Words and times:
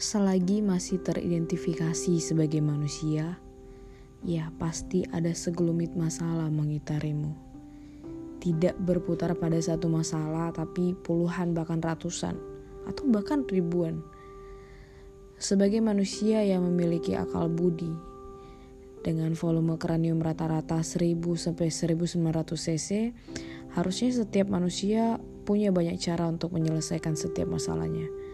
Selagi 0.00 0.64
masih 0.64 1.04
teridentifikasi 1.04 2.24
sebagai 2.24 2.64
manusia, 2.64 3.36
ya 4.24 4.48
pasti 4.56 5.04
ada 5.12 5.28
segelumit 5.36 5.92
masalah 5.92 6.48
mengitarimu. 6.48 7.36
Tidak 8.40 8.80
berputar 8.80 9.36
pada 9.36 9.60
satu 9.60 9.92
masalah, 9.92 10.56
tapi 10.56 10.96
puluhan 11.04 11.52
bahkan 11.52 11.84
ratusan, 11.84 12.32
atau 12.88 13.04
bahkan 13.12 13.44
ribuan. 13.44 14.00
Sebagai 15.36 15.84
manusia 15.84 16.40
yang 16.48 16.64
memiliki 16.64 17.12
akal 17.12 17.52
budi, 17.52 17.92
dengan 19.04 19.36
volume 19.36 19.76
kranium 19.76 20.24
rata-rata 20.24 20.80
1000 20.80 21.20
sampai 21.36 21.68
1900 21.68 22.56
cc, 22.56 23.12
harusnya 23.76 24.08
setiap 24.16 24.48
manusia 24.48 25.20
punya 25.44 25.68
banyak 25.68 26.00
cara 26.00 26.24
untuk 26.24 26.56
menyelesaikan 26.56 27.20
setiap 27.20 27.52
masalahnya. 27.52 28.29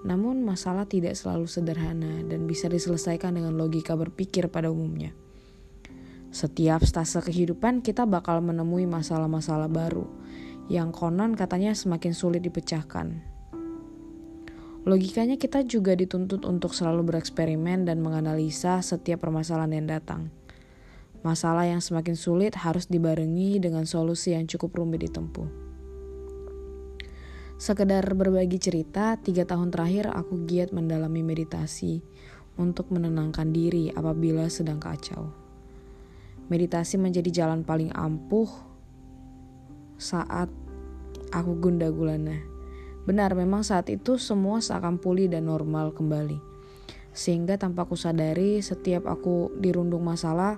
Namun 0.00 0.40
masalah 0.40 0.88
tidak 0.88 1.12
selalu 1.12 1.44
sederhana 1.44 2.24
dan 2.24 2.48
bisa 2.48 2.72
diselesaikan 2.72 3.36
dengan 3.36 3.52
logika 3.56 3.92
berpikir 3.96 4.48
pada 4.48 4.72
umumnya. 4.72 5.12
Setiap 6.30 6.86
stase 6.86 7.20
kehidupan 7.20 7.82
kita 7.82 8.06
bakal 8.06 8.38
menemui 8.40 8.86
masalah-masalah 8.86 9.66
baru 9.66 10.06
yang 10.70 10.94
konon 10.94 11.34
katanya 11.34 11.74
semakin 11.74 12.14
sulit 12.14 12.46
dipecahkan. 12.46 13.18
Logikanya 14.86 15.36
kita 15.36 15.60
juga 15.66 15.92
dituntut 15.92 16.48
untuk 16.48 16.72
selalu 16.72 17.12
bereksperimen 17.12 17.84
dan 17.84 18.00
menganalisa 18.00 18.80
setiap 18.80 19.28
permasalahan 19.28 19.76
yang 19.76 20.00
datang. 20.00 20.32
Masalah 21.20 21.68
yang 21.68 21.84
semakin 21.84 22.16
sulit 22.16 22.56
harus 22.56 22.88
dibarengi 22.88 23.60
dengan 23.60 23.84
solusi 23.84 24.32
yang 24.32 24.48
cukup 24.48 24.80
rumit 24.80 25.04
ditempuh. 25.04 25.69
Sekedar 27.60 28.08
berbagi 28.16 28.56
cerita, 28.56 29.20
tiga 29.20 29.44
tahun 29.44 29.68
terakhir 29.68 30.08
aku 30.08 30.48
giat 30.48 30.72
mendalami 30.72 31.20
meditasi 31.20 32.00
untuk 32.56 32.88
menenangkan 32.88 33.52
diri 33.52 33.92
apabila 33.92 34.48
sedang 34.48 34.80
kacau. 34.80 35.28
Meditasi 36.48 36.96
menjadi 36.96 37.44
jalan 37.44 37.60
paling 37.60 37.92
ampuh 37.92 38.48
saat 40.00 40.48
aku 41.36 41.52
gunda 41.60 41.92
gulana. 41.92 42.40
Benar, 43.04 43.36
memang 43.36 43.60
saat 43.60 43.92
itu 43.92 44.16
semua 44.16 44.64
seakan 44.64 44.96
pulih 44.96 45.28
dan 45.28 45.44
normal 45.44 45.92
kembali. 45.92 46.40
Sehingga 47.12 47.60
tanpa 47.60 47.84
aku 47.84 47.92
sadari, 47.92 48.64
setiap 48.64 49.04
aku 49.04 49.52
dirundung 49.60 50.00
masalah, 50.08 50.56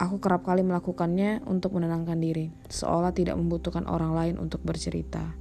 Aku 0.00 0.16
kerap 0.16 0.48
kali 0.48 0.64
melakukannya 0.64 1.44
untuk 1.44 1.76
menenangkan 1.76 2.16
diri, 2.16 2.48
seolah 2.72 3.12
tidak 3.12 3.36
membutuhkan 3.36 3.84
orang 3.84 4.16
lain 4.16 4.34
untuk 4.40 4.64
bercerita. 4.64 5.36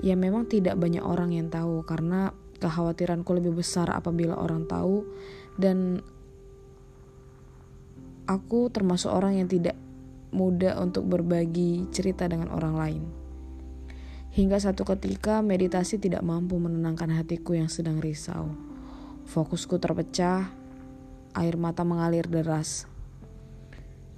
Ya 0.00 0.16
memang 0.16 0.48
tidak 0.48 0.80
banyak 0.80 1.04
orang 1.04 1.36
yang 1.36 1.52
tahu 1.52 1.84
karena 1.84 2.32
kekhawatiranku 2.64 3.28
lebih 3.36 3.60
besar 3.60 3.92
apabila 3.92 4.40
orang 4.40 4.64
tahu 4.64 5.04
dan 5.60 6.00
aku 8.24 8.72
termasuk 8.72 9.12
orang 9.12 9.44
yang 9.44 9.48
tidak 9.52 9.76
mudah 10.32 10.80
untuk 10.80 11.04
berbagi 11.04 11.92
cerita 11.92 12.24
dengan 12.24 12.48
orang 12.56 12.74
lain. 12.80 13.02
Hingga 14.32 14.64
satu 14.64 14.88
ketika 14.96 15.44
meditasi 15.44 16.00
tidak 16.00 16.24
mampu 16.24 16.56
menenangkan 16.56 17.12
hatiku 17.12 17.52
yang 17.52 17.68
sedang 17.68 18.00
risau. 18.00 18.48
Fokusku 19.28 19.76
terpecah, 19.76 20.48
air 21.36 21.56
mata 21.60 21.84
mengalir 21.84 22.24
deras 22.24 22.88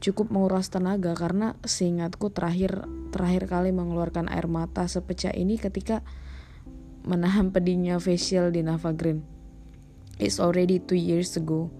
cukup 0.04 0.28
menguras 0.28 0.68
tenaga 0.68 1.16
karena 1.16 1.56
seingatku 1.64 2.28
terakhir 2.28 2.84
terakhir 3.08 3.48
kali 3.48 3.72
mengeluarkan 3.72 4.28
air 4.28 4.44
mata 4.44 4.84
sepecah 4.84 5.32
ini 5.32 5.56
ketika 5.56 6.04
menahan 7.08 7.48
pedihnya 7.48 7.96
facial 7.96 8.52
di 8.52 8.60
Nava 8.60 8.92
Green. 8.92 9.24
It's 10.20 10.36
already 10.36 10.76
two 10.76 11.00
years 11.00 11.40
ago. 11.40 11.72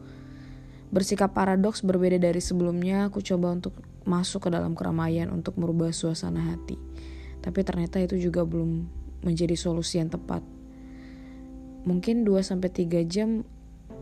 Bersikap 0.88 1.36
paradoks 1.36 1.84
berbeda 1.84 2.16
dari 2.16 2.40
sebelumnya, 2.40 3.12
aku 3.12 3.20
coba 3.20 3.52
untuk 3.52 3.76
masuk 4.08 4.48
ke 4.48 4.48
dalam 4.48 4.72
keramaian 4.72 5.28
untuk 5.28 5.60
merubah 5.60 5.92
suasana 5.92 6.54
hati. 6.54 6.80
Tapi 7.44 7.60
ternyata 7.60 8.00
itu 8.00 8.16
juga 8.16 8.46
belum 8.48 8.88
menjadi 9.20 9.52
solusi 9.52 10.00
yang 10.00 10.08
tepat. 10.08 10.40
Mungkin 11.84 12.24
2-3 12.24 13.04
jam 13.04 13.44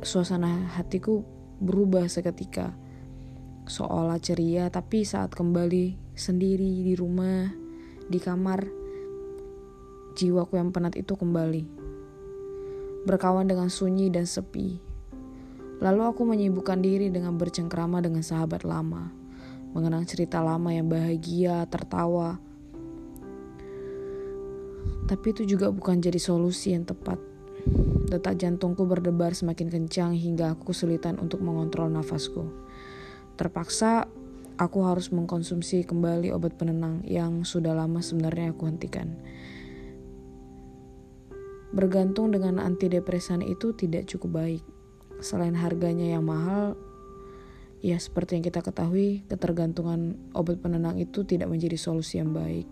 suasana 0.05 0.71
hatiku 0.79 1.27
berubah 1.59 2.07
seketika 2.07 2.82
seolah 3.67 4.19
ceria, 4.19 4.67
tapi 4.71 5.07
saat 5.07 5.31
kembali 5.35 6.15
sendiri 6.19 6.83
di 6.83 6.95
rumah, 6.99 7.51
di 8.11 8.19
kamar, 8.19 8.67
jiwaku 10.19 10.59
yang 10.59 10.75
penat 10.75 10.99
itu 10.99 11.15
kembali. 11.15 11.63
Berkawan 13.07 13.47
dengan 13.47 13.71
sunyi 13.71 14.11
dan 14.11 14.27
sepi. 14.27 14.79
Lalu 15.83 16.03
aku 16.07 16.23
menyibukkan 16.23 16.79
diri 16.79 17.11
dengan 17.11 17.35
bercengkrama 17.35 17.99
dengan 17.99 18.23
sahabat 18.23 18.63
lama, 18.63 19.11
mengenang 19.75 20.07
cerita 20.07 20.39
lama 20.39 20.71
yang 20.71 20.87
bahagia, 20.87 21.67
tertawa. 21.67 22.39
Tapi 25.11 25.27
itu 25.35 25.43
juga 25.43 25.75
bukan 25.75 25.99
jadi 25.99 26.23
solusi 26.23 26.79
yang 26.79 26.87
tepat. 26.87 27.19
Detak 28.07 28.39
jantungku 28.39 28.87
berdebar 28.87 29.35
semakin 29.35 29.71
kencang 29.71 30.15
hingga 30.15 30.55
aku 30.55 30.71
kesulitan 30.71 31.19
untuk 31.19 31.43
mengontrol 31.43 31.91
nafasku. 31.91 32.47
Terpaksa 33.33 34.07
aku 34.61 34.85
harus 34.85 35.09
mengkonsumsi 35.09 35.89
kembali 35.89 36.31
obat 36.37 36.55
penenang 36.61 37.01
yang 37.09 37.43
sudah 37.49 37.73
lama 37.73 38.05
sebenarnya 38.05 38.53
aku 38.53 38.69
hentikan. 38.69 39.17
Bergantung 41.73 42.29
dengan 42.29 42.61
antidepresan 42.61 43.41
itu 43.41 43.73
tidak 43.73 44.05
cukup 44.05 44.45
baik. 44.45 44.65
Selain 45.25 45.57
harganya 45.57 46.13
yang 46.13 46.29
mahal, 46.29 46.77
ya 47.81 47.97
seperti 47.97 48.37
yang 48.37 48.45
kita 48.45 48.61
ketahui, 48.61 49.25
ketergantungan 49.27 50.21
obat 50.37 50.61
penenang 50.61 51.01
itu 51.01 51.25
tidak 51.25 51.49
menjadi 51.49 51.81
solusi 51.81 52.21
yang 52.21 52.37
baik. 52.37 52.69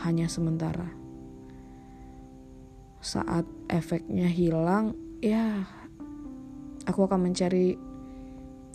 Hanya 0.00 0.32
sementara. 0.32 0.88
Saat 3.04 3.44
efeknya 3.68 4.32
hilang, 4.32 4.96
ya 5.20 5.68
aku 6.88 7.04
akan 7.04 7.30
mencari 7.30 7.76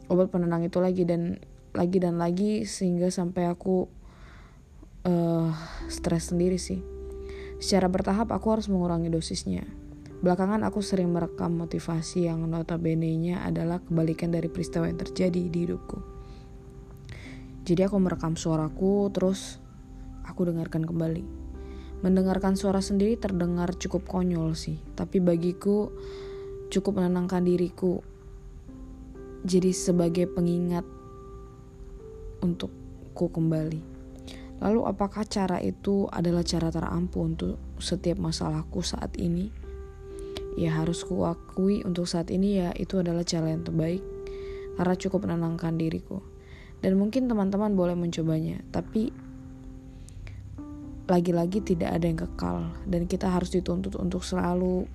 obat 0.09 0.33
penenang 0.33 0.65
itu 0.65 0.81
lagi 0.81 1.05
dan 1.05 1.37
lagi 1.71 1.97
dan 2.01 2.17
lagi 2.17 2.65
sehingga 2.65 3.13
sampai 3.13 3.45
aku 3.45 3.85
uh, 5.05 5.53
stres 5.87 6.33
sendiri 6.33 6.57
sih. 6.57 6.81
Secara 7.61 7.91
bertahap 7.91 8.33
aku 8.33 8.57
harus 8.57 8.67
mengurangi 8.71 9.11
dosisnya. 9.11 9.67
Belakangan 10.19 10.67
aku 10.67 10.83
sering 10.83 11.15
merekam 11.15 11.55
motivasi 11.55 12.27
yang 12.27 12.43
notabene-nya 12.43 13.39
adalah 13.47 13.79
kebalikan 13.79 14.35
dari 14.35 14.51
peristiwa 14.51 14.87
yang 14.89 14.99
terjadi 14.99 15.47
di 15.47 15.59
hidupku. 15.63 15.97
Jadi 17.63 17.81
aku 17.87 17.95
merekam 18.01 18.35
suaraku 18.35 19.07
terus 19.15 19.61
aku 20.27 20.49
dengarkan 20.49 20.83
kembali. 20.83 21.23
Mendengarkan 22.03 22.55
suara 22.55 22.79
sendiri 22.79 23.19
terdengar 23.19 23.75
cukup 23.75 24.07
konyol 24.07 24.55
sih, 24.55 24.79
tapi 24.95 25.19
bagiku 25.19 25.91
cukup 26.71 27.03
menenangkan 27.03 27.43
diriku 27.43 27.99
jadi 29.43 29.71
sebagai 29.71 30.27
pengingat 30.27 30.83
untukku 32.43 33.31
kembali. 33.31 33.81
Lalu 34.59 34.81
apakah 34.83 35.23
cara 35.23 35.63
itu 35.63 36.11
adalah 36.11 36.43
cara 36.43 36.67
terampuh 36.67 37.23
untuk 37.23 37.55
setiap 37.79 38.19
masalahku 38.19 38.83
saat 38.83 39.15
ini? 39.15 39.47
Ya 40.59 40.75
harus 40.75 41.07
kuakui 41.07 41.79
untuk 41.87 42.03
saat 42.03 42.27
ini 42.27 42.59
ya 42.59 42.75
itu 42.75 42.99
adalah 42.99 43.23
cara 43.23 43.55
yang 43.55 43.63
terbaik 43.63 44.03
karena 44.75 44.95
cukup 44.99 45.23
menenangkan 45.23 45.79
diriku. 45.79 46.19
Dan 46.79 46.99
mungkin 46.99 47.27
teman-teman 47.31 47.75
boleh 47.75 47.95
mencobanya, 47.95 48.63
tapi 48.71 49.11
lagi-lagi 51.09 51.59
tidak 51.63 51.89
ada 51.95 52.05
yang 52.05 52.19
kekal 52.19 52.57
dan 52.85 53.09
kita 53.09 53.27
harus 53.27 53.49
dituntut 53.49 53.97
untuk 53.97 54.21
selalu 54.21 54.85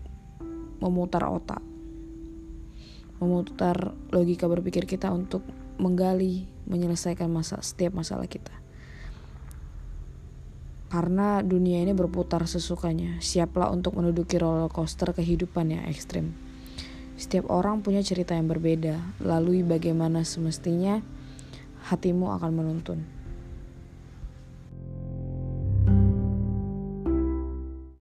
memutar 0.79 1.27
otak 1.27 1.74
memutar 3.25 3.97
logika 4.13 4.45
berpikir 4.45 4.85
kita 4.85 5.09
untuk 5.09 5.41
menggali, 5.81 6.47
menyelesaikan 6.69 7.27
masa 7.33 7.59
setiap 7.65 7.97
masalah 7.97 8.29
kita. 8.29 8.53
Karena 10.93 11.43
dunia 11.43 11.83
ini 11.83 11.91
berputar 11.91 12.47
sesukanya, 12.47 13.19
siaplah 13.19 13.73
untuk 13.75 13.99
menduduki 13.99 14.39
roller 14.39 14.71
coaster 14.71 15.11
kehidupan 15.11 15.75
yang 15.75 15.83
ekstrim. 15.91 16.37
Setiap 17.19 17.51
orang 17.51 17.83
punya 17.83 17.99
cerita 18.05 18.39
yang 18.39 18.47
berbeda, 18.47 19.03
lalu 19.19 19.67
bagaimana 19.67 20.23
semestinya 20.23 21.03
hatimu 21.91 22.31
akan 22.39 22.51
menuntun. 22.55 23.24